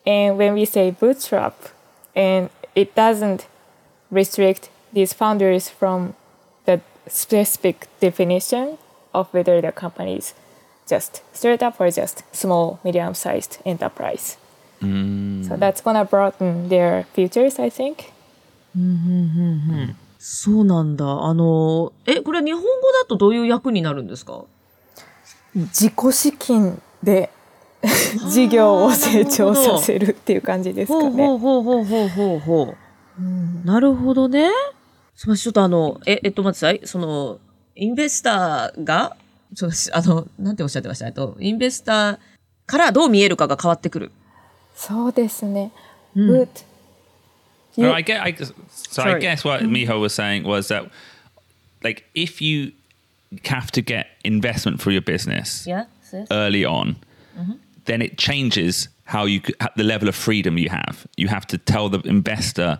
[0.06, 1.54] And when we say bootstrap,
[2.16, 3.46] and it doesn't
[4.10, 6.14] restrict these founders from
[6.64, 8.78] the specific definition
[9.13, 10.33] of whether the company is
[10.87, 14.37] just startup or just small, medium-sized enterprise.
[14.81, 18.11] So that's gonna broaden their futures, I think.
[20.19, 22.67] そうなんだあのえこれ日本語
[23.01, 24.43] だとどういう役になるんですか
[25.55, 27.29] 自己資金で
[28.29, 31.25] 事業を成長させるっていう感じですかほうね。
[31.25, 32.75] ほうほうほうほうほうほ
[33.19, 33.65] う。
[33.65, 34.49] なるほどね。
[35.15, 36.87] すみません、ちょっとあの、え、えっと、待ってください。
[36.87, 37.39] その、
[37.78, 39.16] インベスターが、
[39.54, 42.18] ちょっと、あの、なんておっしゃってましたえっと、インベスター
[42.66, 44.12] からどう見えるかが変わってくる。
[44.76, 45.70] そうですね。
[46.16, 46.64] But
[47.76, 48.22] No, you- I get.
[48.22, 49.14] I, so Sorry.
[49.14, 50.88] I guess what Miho was saying was that,
[51.82, 52.72] like, if you
[53.44, 55.86] have to get investment for your business Yeah?
[56.30, 56.96] early on,
[57.86, 61.06] then it changes how you c- the level of freedom you have.
[61.16, 62.78] You have to tell the investor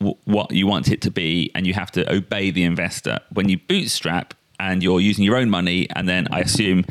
[0.00, 3.20] w- what you want it to be, and you have to obey the investor.
[3.32, 6.84] When you bootstrap and you're using your own money, and then I assume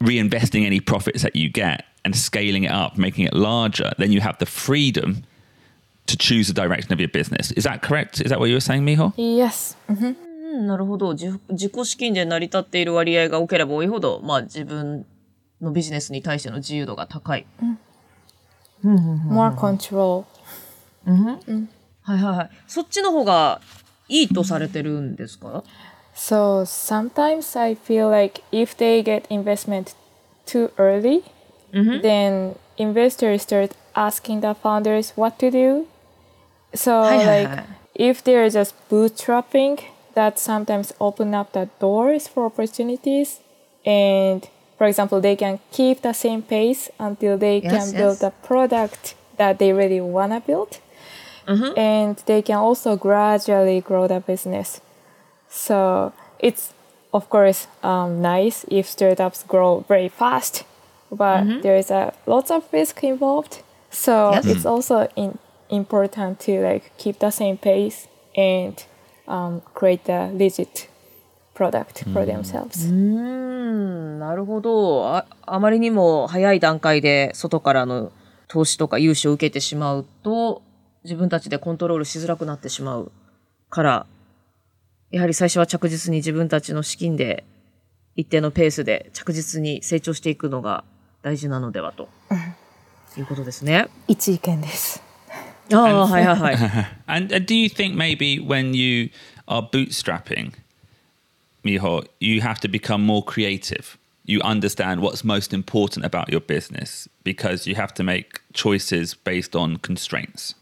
[0.00, 4.20] reinvesting any profits that you get and scaling it up, making it larger, then you
[4.20, 5.24] have the freedom
[6.06, 7.52] to choose the direction of your business.
[7.52, 8.20] Is that correct?
[8.20, 9.12] Is that what you were saying, Miho?
[9.16, 9.76] yes.
[10.52, 11.14] うん、なるほど。
[11.14, 15.06] 自自己資金で成り立っている割合が多ければ多いほど、まあ自分
[15.62, 17.46] のビジネスに対しての自由度が高い。
[18.84, 20.24] More control.
[22.06, 22.50] はいはいはい。
[22.66, 23.60] そっちの方が
[24.08, 25.62] いいとされてるんですか
[26.14, 29.94] So sometimes I feel like if they get investment
[30.46, 31.22] too early,
[31.72, 35.86] then investors start asking the founders what to do.
[36.74, 37.64] So Hi, hi, like hi.
[37.94, 39.80] if they're just bootstrapping,
[40.14, 43.40] that sometimes open up the doors for opportunities.
[43.86, 44.46] And
[44.76, 48.22] for example, they can keep the same pace until they Yes, can build yes.
[48.22, 50.80] a product that they really want to
[51.46, 51.76] build.
[51.76, 54.80] And they can also gradually grow the business.
[55.48, 56.72] So it's,
[57.12, 60.64] of course, um, nice if startups grow very fast,
[61.10, 63.62] but there is a lots of risk involved.
[63.90, 64.46] So Yes.
[64.46, 68.82] it's also in, important to like keep the same pace and
[69.28, 70.88] um, create a legit
[71.54, 72.88] product for themselves.
[72.88, 75.26] うんなるほどあ。
[75.44, 78.10] あまりにも早い段階で外からの
[78.48, 80.62] 投資とか融資を受けてしまうと、
[81.07, 83.13] 自分たちでコントロールしづらくなってしまう
[83.69, 84.05] から、
[85.09, 87.45] やはり最初は着実に自分たちの資金で
[88.17, 90.83] 一定のペースで着実に成長していくのが
[91.21, 92.09] 大事なのではと。
[93.17, 93.87] いうことですね。
[94.09, 95.01] 一意見です。
[95.71, 96.55] ああ、はいはいはい。
[97.07, 99.09] And, and do you think maybe when you
[99.47, 100.51] are bootstrapping,
[101.63, 103.97] Miho, you have to become more creative?
[104.25, 109.55] You understand what's most important about your business because you have to make choices based
[109.55, 110.53] on constraints.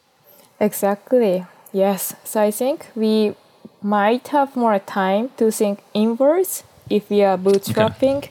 [0.59, 1.45] Exactly.
[1.71, 2.15] Yes.
[2.23, 3.35] So I think we
[3.81, 8.29] might have more time to think inwards if we are bootstrapping.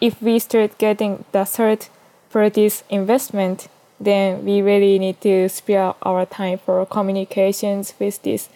[0.00, 1.86] If we start getting the third
[2.30, 3.68] party's investment,
[4.00, 8.48] then we really need to spare our time for communications with these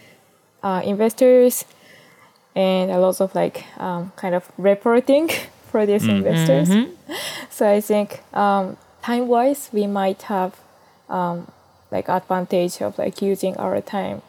[0.62, 1.64] uh, investors
[2.54, 5.28] and a lot of like um, kind of reporting
[5.70, 6.70] for these investors.
[7.50, 10.54] So I think um, time wise, we might have
[11.08, 11.48] um,
[11.90, 14.20] like advantage of like using our time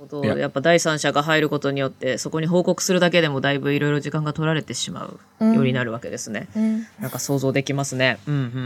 [0.00, 6.48] こといややっぱ第三者が入ることによってそこに報告するだけでもだいぶいろいろ時間が取られてしまうようになるわけですね。
[6.98, 8.18] なんか想像できますね。
[8.26, 8.56] うんうんうんう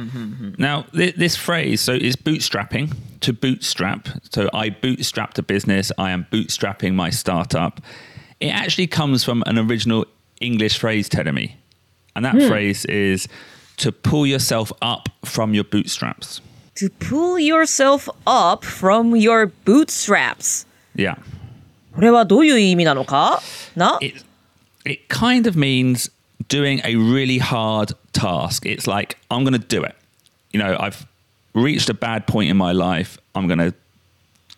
[0.53, 0.55] ん。
[0.59, 4.09] Now, th- this phrase, so is bootstrapping to bootstrap.
[4.31, 7.83] So I bootstrapped a business, I am bootstrapping my startup.
[8.41, 10.07] It actually comes from an original
[10.41, 11.55] English phrase, Teremi.
[12.15, 13.27] And that phrase is
[13.79, 16.41] to pull yourself up from your bootstraps.
[16.77, 20.67] To pull yourself up from your bootstraps.
[20.97, 21.17] Yeah.
[21.95, 23.41] これはどういう意味なのか
[23.77, 24.25] な It,
[24.85, 26.11] it kind of means
[26.49, 28.67] doing a really hard task.
[28.67, 29.95] It's like, I'm going to do it.
[30.53, 31.07] You know, I've
[31.55, 33.19] reached a bad point in my life.
[33.35, 33.75] I'm going to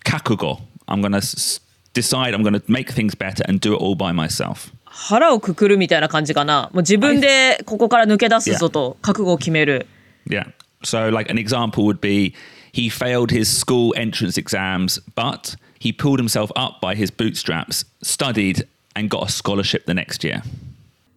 [0.05, 0.63] kakugo.
[0.89, 1.61] I'm going to
[1.93, 4.73] decide I'm going to make things better and do it all by myself.
[4.87, 6.71] 腹をくくるみたいな感じかな。
[6.73, 9.87] もう自分でここから抜け出すぞと覚悟を決める。
[10.27, 10.53] Yeah.
[10.86, 12.34] So, like, an example would be
[12.74, 18.68] he failed his school entrance exams, but he pulled himself up by his bootstraps, studied,
[18.96, 20.42] and got a scholarship the next year.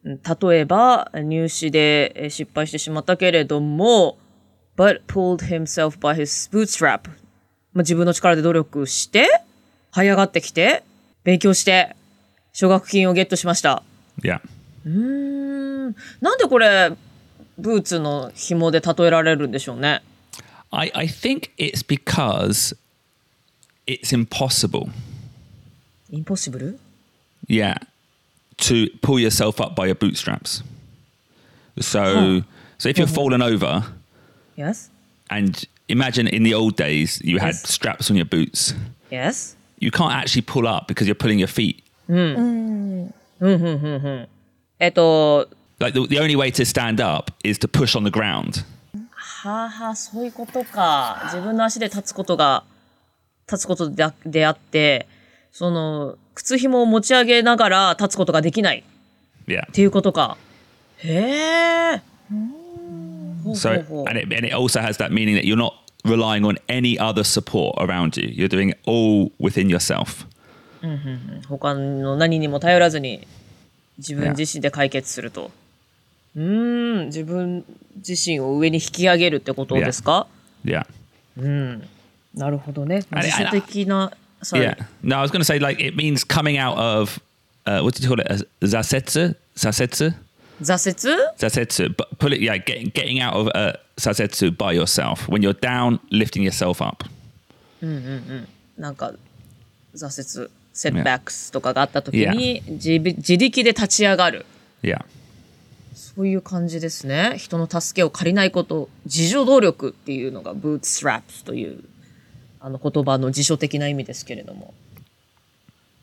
[0.04, 4.18] 例えば入試でえー失敗してしまったけれども
[4.76, 7.09] but pulled himself by his bootstrap
[7.72, 9.26] まあ自分の力で努力して
[9.92, 10.83] 這い上がってきて
[11.22, 11.96] 勉強して
[12.52, 13.83] 奨学金をゲットしました
[14.20, 14.40] Yeah.
[14.85, 16.92] なんでこれ
[17.59, 20.02] ブーツの紐で例えられるんでしょうね
[20.70, 22.76] I, I think it's because
[23.87, 24.90] it's impossible.
[26.11, 26.78] インポッシブル
[27.48, 27.76] Yeah.
[28.59, 30.62] To pull yourself up by your bootstraps.
[31.80, 32.42] So,
[32.78, 33.83] so if you're falling over,
[34.57, 34.90] Yes
[35.30, 37.68] and imagine in the old days you had Yes.
[37.68, 38.74] straps on your boots,
[39.11, 41.83] Yes you can't actually pull up because you're pulling your feet.
[44.78, 45.48] えっと
[45.79, 48.65] Like the, the only way to stand up is to push on the ground.
[49.13, 52.63] はあはあそういうことか自分の足で立つことが
[53.49, 55.07] 立つことであであって
[55.51, 58.83] その靴紐を持ち上げながら立つことができない
[59.47, 59.63] Yeah.
[59.67, 60.37] っていうことか
[60.97, 62.01] へえ
[63.55, 63.71] So,
[64.07, 65.73] and it, and it also has that meaning that you're not
[66.05, 68.27] relying on any other support around you.
[68.29, 70.27] You're doing it all within yourself.
[71.47, 73.25] 他の何にも頼らずに
[73.97, 75.49] 自分.自身で解決すると
[76.39, 77.65] うーん自分
[77.97, 80.28] 自身を上に引き上げるってことですか
[80.65, 80.86] Yeah.
[82.36, 84.78] なるほどね自主的な sorry Yeah.
[85.04, 87.19] No, I was going to say like it means coming out of
[87.65, 88.28] uh, what did you call it?
[88.32, 90.13] A zasetsu, 折
[91.38, 91.95] zasetsu.
[91.95, 95.99] But pull it, yeah, getting getting out of uh, zasetsu by yourself when you're down,
[96.11, 97.03] lifting yourself up.
[98.78, 99.13] なんか
[99.95, 100.05] 挫
[100.43, 102.72] 折セットバックスとかがあった時に Yeah.
[102.74, 104.45] 自自力で立ち上がる
[104.82, 105.03] Yeah.
[106.16, 111.84] そういう感じですね人の助けを借りないこと自助努力っていうのがブーツストラップという
[112.60, 114.74] あの言葉の辞書的な意味ですけれども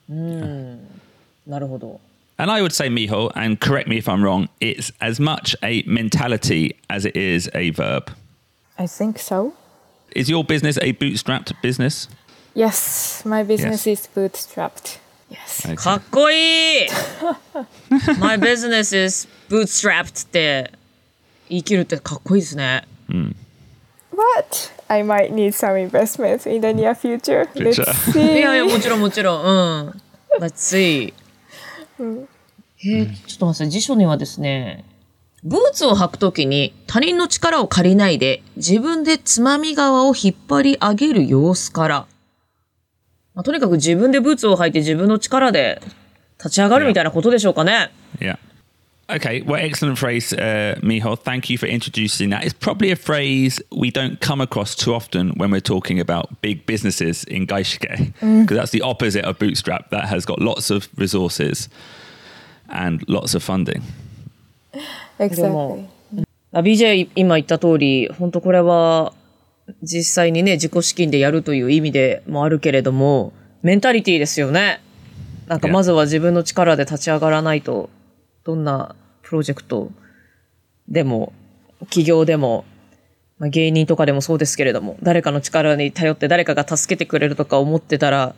[0.09, 0.87] うん
[1.47, 2.01] なるほど
[2.39, 5.83] And I would say, Miho, and correct me if I'm wrong, it's as much a
[5.87, 8.11] mentality as it is a verb.
[8.79, 9.55] I think so.
[10.15, 12.09] Is your business a bootstrapped business?
[12.53, 14.99] Yes, my business is bootstrapped.
[15.77, 16.87] かっこいい
[18.21, 20.73] !My business is boot strap つって
[21.49, 22.87] 言いるってかっこいいですね。
[28.37, 29.43] いやいや、もちろんもちろん。
[29.43, 29.49] う
[29.89, 30.03] ん。
[30.41, 30.53] Let's
[32.85, 34.85] え、ちょっと待って、辞書にはですね、
[35.43, 42.07] ブーツを履くときに他人の力を借りないで自分でつまみ側を引っ張り上げる様子から。
[43.37, 45.83] まあ、とにかく自分でブーツを履いて自分の力で
[46.39, 47.91] 立ち上がるみたいなことでしょうかね。
[48.19, 48.39] Yeah.
[49.09, 51.17] Okay, well, excellent phrase, uh, Miho.
[51.17, 52.45] Thank you for introducing that.
[52.45, 56.67] It's probably a phrase we don't come across too often when we're talking about big
[56.67, 59.91] businesses in Gaishike, because that's the opposite of Bootstrap.
[59.91, 61.69] That has got lots of resources
[62.69, 63.83] and lots of funding.
[65.21, 65.89] Exactly.
[66.53, 69.13] あ BJ 今言った通り、本当これは
[69.83, 74.81] 実際にね、自己資金でやるという意味でもあるけれども、メンタリティですよね。
[75.49, 77.91] なんか.まずは自分の力で立ち上がらないと、
[78.45, 79.91] どんなプロジェクト
[80.89, 81.33] でも、
[81.81, 82.65] 企業でも、
[83.39, 88.35] まあ、芸人とかでもそうですけれども、誰かの力に頼って誰かが助けてくれるとか思ってたら、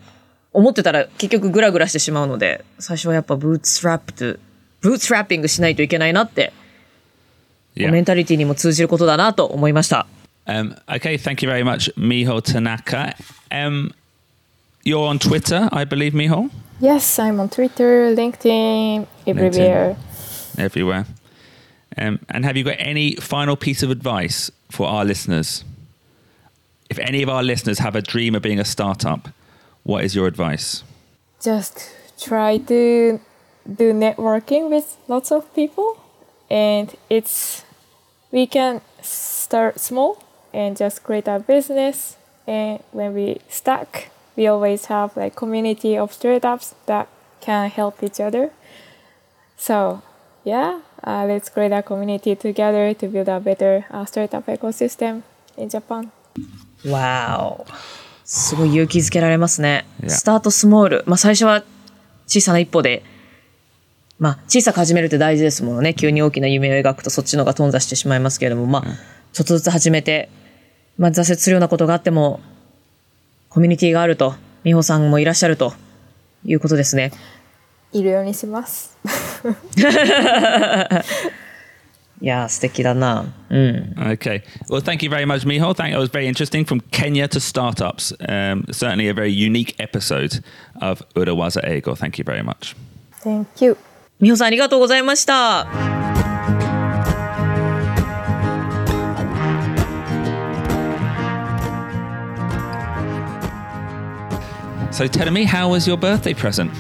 [0.53, 4.39] 思ってたら結局グラグラしてしまうので、最初はやっぱブーツストラップと、
[4.81, 6.53] ブーツラッピングしないといけないなって.
[7.76, 10.07] メンタリティにも通じることだなと思いました。
[10.49, 13.14] Um, okay, thank you very much, Miho Tanaka.
[13.53, 13.92] Um,
[14.82, 19.96] you're on Twitter, I believe, Miho, Yes, I'm on Twitter, LinkedIn, everywhere.
[20.57, 21.07] everywhere.
[21.96, 25.64] Um, and have you got any final piece of advice for our listeners?
[26.88, 29.28] If any of our listeners have a dream of being a startup,
[29.82, 30.84] what is your advice?
[31.42, 31.90] Just
[32.20, 33.20] try to
[33.76, 35.99] do networking with lots of people,
[36.49, 37.64] and it's
[38.30, 40.22] we can start small
[40.53, 42.16] and just create a business.
[42.46, 47.07] And when we stuck, we always have like community of startups that
[47.40, 48.51] can help each other.
[49.57, 50.03] So
[50.44, 55.22] yeah, uh, let's create a community together to build a better uh, startup ecosystem
[55.57, 56.11] in Japan.
[56.86, 57.66] わーお。
[58.24, 59.84] すごい勇気づけられますね。
[60.03, 60.11] Yeah.
[60.11, 61.05] スタートスモール。
[61.07, 61.64] まあ最初は
[62.26, 63.03] 小さな一歩で、
[64.18, 65.94] まあ小さく始めるって大事ですものね。
[65.94, 68.82] 急に大きな夢を描くとそっちの方が頓挫してしまいますけれども、まあ
[69.32, 70.28] ちょっとずつ始めて、
[70.99, 72.40] まあ挫折するようなことがあっても、
[73.49, 74.34] コミュニティがあると、
[74.64, 75.72] 美穂さんもいらっしゃると
[76.44, 77.12] いうことですね。
[77.92, 78.99] いるようにします。
[82.20, 83.32] いやー素敵だな。
[83.49, 83.94] うん。
[83.96, 84.42] Okay.
[84.68, 85.72] Well, thank you very much, Miho.
[85.72, 88.12] Thank It was very interesting from Kenya to startups.
[88.28, 90.42] Um, certainly a very unique episode
[90.80, 91.94] of Urawaza Ego.
[91.94, 92.74] Thank you very much.
[93.22, 93.76] Thank you.
[94.20, 96.08] 美穂さんありがとうございました。
[104.99, 106.72] So tell me, how was your birthday present?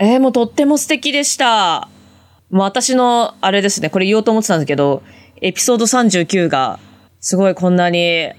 [0.00, 1.88] えー、もうとっても素敵でした。
[2.50, 5.04] もう私の、あれですね、これ言おうと思ってたんですけど、
[5.40, 6.80] エピソード39が、
[7.20, 8.32] すごいこんなに、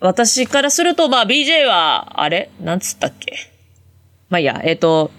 [0.00, 2.50] 私からすると、まあ BJ は、あれ？
[2.60, 3.32] なんつったっけ？
[4.28, 5.10] まあいいや、えっ、と、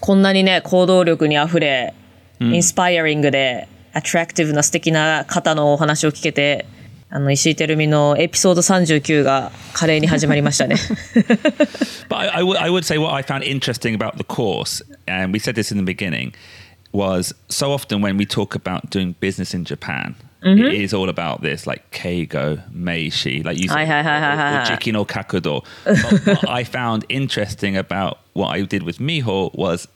[0.00, 1.94] こんなにね、行動力に溢れ、
[2.40, 6.66] インスパイアリングで、アトラクティブな素敵な方のお話を聞けて、
[7.09, 10.75] あの、石井てるみのエピソード39が華麗に始まりましたね。
[12.07, 15.33] But I, I, would, I would say what I found interesting about the course, and
[15.33, 16.33] we said this in the beginning,
[16.93, 21.41] was so often when we talk about doing business in Japan, it is all about
[21.41, 24.75] this, like keigo, meishi, like you said, Hi, hi, hi, hi, hi, or, hi.
[24.75, 25.63] jiki no kakudo.
[25.83, 29.87] But what I found interesting about what I did with Miho was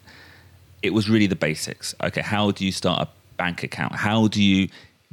[0.84, 1.96] it was really the basics.
[2.04, 3.96] Okay, how do you start a bank account?
[3.96, 4.70] How do you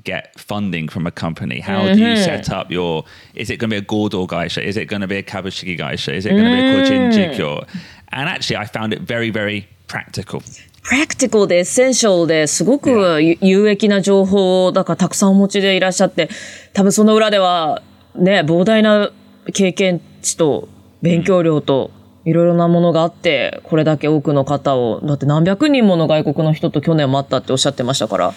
[0.08, 1.60] get funding from a company?
[1.60, 3.04] How do you set up your?
[3.36, 4.62] Is it going to be a 合同会社?
[4.64, 6.14] Is it going to be a Kabushiki Gaisha?
[6.20, 7.68] Is it going to be a 個人事業?
[8.10, 10.42] And actually, I found it very, very practical.
[10.84, 16.30] pra ctical で essential ですごく有有益な情報をだからたくさんお持ちでいらっしゃって
[16.72, 17.82] 多分その裏では
[18.16, 19.12] ね膨大な
[19.54, 20.70] 経験値と
[21.02, 21.92] 勉強量と
[22.24, 28.34] いろいろなものがあってこれだけ多くの方をだって何百人もの外国の人と去年も会ったっておっしゃってましたから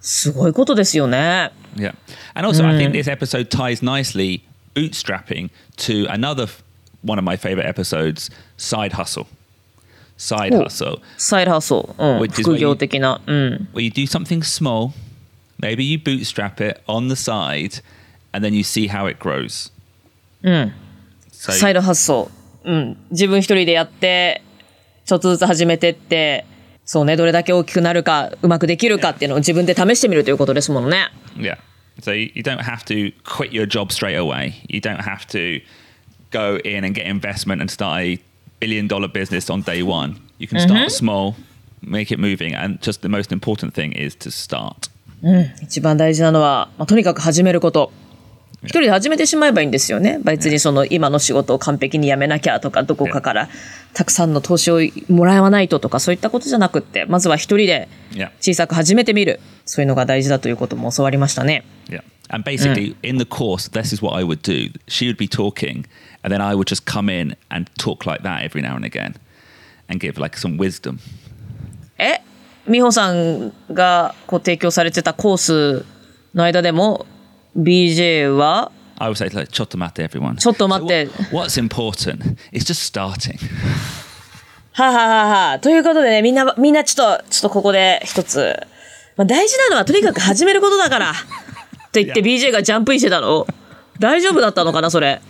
[0.00, 1.50] すごいことですよね。
[1.76, 1.94] Yeah.
[2.34, 4.42] And also, I think this episode ties nicely
[4.74, 6.46] bootstrapping to another
[7.02, 9.26] one of my favorite episodes, side hustle.
[10.16, 10.64] Side Oh.
[10.64, 11.00] hustle.
[11.18, 14.92] サイドハソル、うん、Which is 副業的な、うん、where you do something small,
[15.60, 17.82] maybe you bootstrap it on the side,
[18.32, 19.70] and then you see how it grows.
[21.32, 22.30] So サイドハッソ
[22.64, 24.42] ル、うん、自分一人でやって
[25.04, 26.46] ちょっとずつ始めてって
[26.86, 31.08] そうねどれだけ大きくなるかうまくできるかっていうのを自分で試してみるということですものね。
[31.36, 31.56] yeah,
[32.00, 34.54] so you, don't have to quit your job straight away.
[34.68, 35.60] You don't have to
[36.30, 38.18] go in and get investment and start a
[38.60, 40.20] billion dollar business on day one.
[40.38, 41.34] You can start small,
[41.82, 44.88] make it moving, and just the most important thing is to start.
[45.62, 47.90] 一番大事なのは、まあ、とにかく始めること。
[48.62, 50.18] 一人で始めてしまえばいいんですよね。
[50.24, 53.48] 別にその今の仕事を完璧に辞めなきゃとか、どこかから
[53.94, 57.88] たくさんの投資をもらわないととか、そういったことじゃなくって、まずは一人で.
[58.40, 59.40] 小さく始めてみる。
[59.64, 61.64] そういうのが大事だということも教わりましたね。
[61.88, 62.02] Yeah.
[62.28, 64.72] And basically, in the course, this is what I would do.
[64.88, 65.84] She would be talking,
[66.22, 69.14] and then I would just come in and talk like that every now and again
[69.88, 70.98] and give like some wisdom.
[71.98, 72.20] え
[72.66, 75.84] 美穂さんがこう提供されてたコース
[76.34, 77.06] の間でも
[77.56, 80.36] BJ は I would say, like, ちょっと待って everyone.
[80.36, 83.38] ちょっと待って So what- what's important is just starting.
[84.72, 88.54] はあはあはあはあということでね、みんな、みんなちょっと、ちょっとここで一つ。
[89.16, 91.12] まあ、大事なのはとにかく始めることだから。
[91.92, 93.46] と言って BJ がジャンプインしてたの
[93.98, 95.20] 大丈夫だったのかな、それ。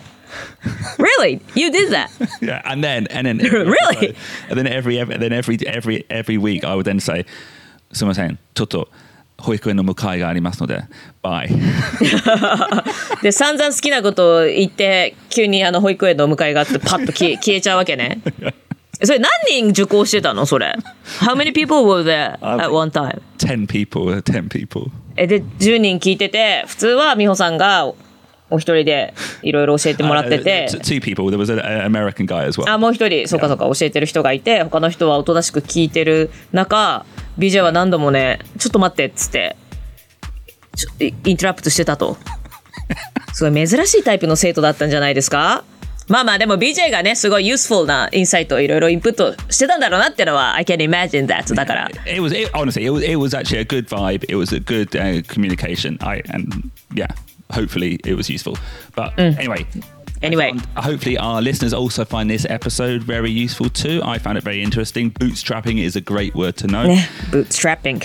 [0.99, 1.41] Really?
[1.55, 2.09] You did that?
[2.41, 4.17] Yeah, and then and then every Really?
[4.51, 7.25] and then every every then every every every week I would then say,
[7.93, 8.89] すみません、ちょっと
[9.39, 10.83] 保育園の迎えがありますので、
[11.23, 11.49] bye.
[13.23, 18.21] で、散々好きなことを言って、急にあの保育園のお迎えがあってパッと消え 消えちゃうわけね。
[19.03, 20.47] それ何人受講してたの？
[20.47, 20.75] それ。
[21.21, 23.21] How many people were there at one time?
[23.37, 24.87] Ten people, ten people.
[25.17, 27.93] え、で、10人聞いてて、普通は美穂さんが
[28.49, 31.27] お一人でいろいろ教えてもらってて Uh, two people.
[31.31, 32.71] There was an American guy as well.
[32.71, 37.05] あ、もう一人、そうかそうか、教えてる人がいて、他の人はおとなしく聞いてる中、
[37.39, 39.57] BJ は何度もね、ちょっと待ってっつって、
[40.77, 42.17] ちょイイントラプトしてたと。
[43.35, 45.65] すごい珍しいタイプの生徒だったんじゃないですか？
[46.09, 51.89] まあまあでも BJ がね、すごい useful なインサイトをいろいろインプットしてたんだろうなっていうのは I can imagine that だから。
[52.07, 54.23] It was it, honestly, it was it was actually a good vibe.
[54.29, 55.99] It was a good uh, communication.
[56.07, 57.09] I and yeah,
[57.52, 58.58] hopefully it was useful.
[58.96, 59.66] But anyway.
[60.22, 60.52] Anyway.
[60.52, 64.02] and hopefully our listeners also find this episode very useful too.
[64.04, 65.12] I found it very interesting.
[65.12, 66.88] Bootstrapping is a great word to know.
[66.88, 68.04] ね、bootstrapping。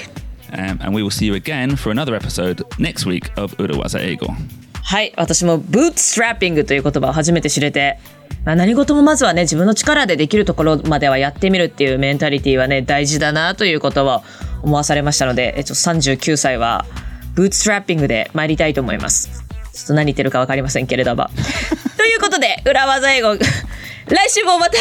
[0.52, 4.34] Um, and we will see you again for another episode next week of Urawaza Eigo.
[4.82, 7.98] はい、私もブーツストラッピングという言葉を初めて知れて、
[8.44, 14.22] まあ、何事もまずはね自分の力でできるところまではやってみるっていうメンタリティーはね大事だなということを
[14.62, 16.86] 思わされましたのでえちょっと39歳は
[17.35, 19.43] ブーツストラッピングで参りたいと思います。
[19.73, 21.27] ちょっと何言ってるか分かりませんけれども。
[21.97, 24.77] ということで裏技英語来週もまた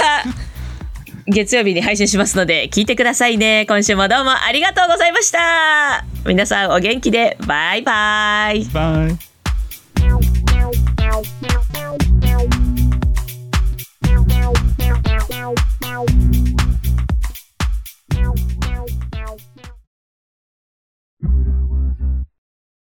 [1.27, 3.67] 月曜日に配信しますので聞いてくださいね。
[3.69, 6.05] 今週もどうもありがとうございました。
[6.27, 8.65] 皆さんお元気でバイバイ。
[8.67, 9.30] Bye.